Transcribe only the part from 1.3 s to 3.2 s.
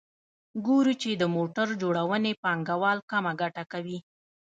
موټر جوړونې پانګوال